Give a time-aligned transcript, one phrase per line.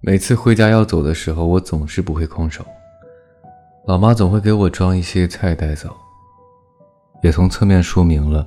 [0.00, 2.64] 每次回家要走的时候，我总是不会空手，
[3.84, 5.90] 老妈总会给我装一些菜带走，
[7.20, 8.46] 也从侧面说明了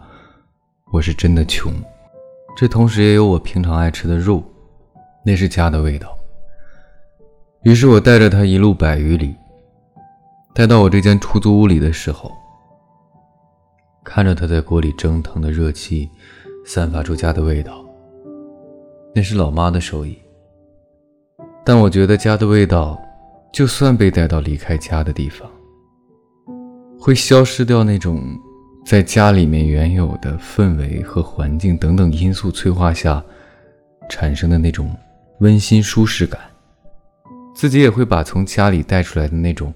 [0.94, 1.74] 我是真的穷。
[2.56, 4.42] 这同时也有我平常爱吃的肉，
[5.26, 6.18] 那是家的味道。
[7.64, 9.36] 于是我带着他一路百余里，
[10.56, 12.32] 带到我这间出租屋里的时候，
[14.06, 16.10] 看着他在锅里蒸腾的热气，
[16.66, 17.86] 散发出家的味道，
[19.14, 20.18] 那是老妈的手艺。
[21.64, 23.00] 但我觉得家的味道，
[23.54, 25.50] 就算被带到离开家的地方，
[27.00, 28.24] 会消失掉那种
[28.86, 33.24] 在家里面原有的氛围和环境等等因素催化下
[34.10, 34.96] 产生的那种
[35.40, 36.40] 温馨舒适感。
[37.54, 39.74] 自己也会把从家里带出来的那种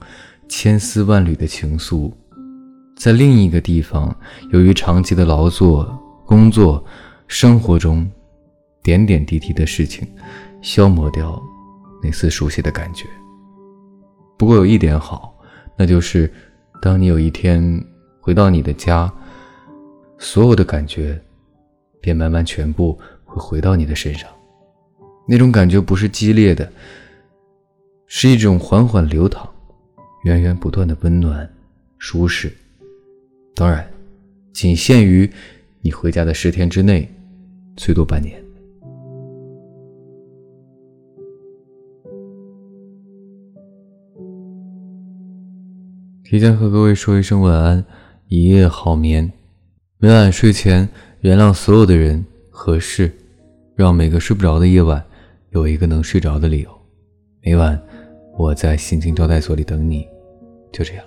[0.49, 2.11] 千丝万缕的情愫，
[2.97, 4.15] 在另一个地方，
[4.51, 6.83] 由于长期的劳作、工作、
[7.27, 8.09] 生活中
[8.81, 10.07] 点点滴滴的事情，
[10.61, 11.39] 消磨掉。
[12.05, 13.07] 那丝熟悉的感觉。
[14.37, 15.35] 不过有一点好，
[15.75, 16.31] 那就是，
[16.79, 17.83] 当你有一天
[18.19, 19.11] 回到你的家，
[20.19, 21.19] 所有的感觉
[21.99, 24.29] 便慢慢全部会回到你的身上。
[25.27, 26.71] 那种感觉不是激烈的，
[28.05, 29.49] 是一种缓缓流淌、
[30.25, 31.51] 源源不断的温暖、
[31.97, 32.55] 舒适。
[33.55, 33.89] 当然，
[34.53, 35.27] 仅限于
[35.81, 37.11] 你回家的十天之内，
[37.75, 38.44] 最多半年。
[46.25, 47.85] 提前和各位说一声晚安，
[48.29, 49.31] 一夜好眠。
[49.99, 53.11] 每晚睡前原谅所有的人和事，
[53.75, 55.05] 让每个睡不着的夜晚
[55.51, 56.81] 有一个能睡着的理由。
[57.43, 57.79] 每晚
[58.39, 60.03] 我在心情招待所里等你，
[60.73, 61.05] 就这样。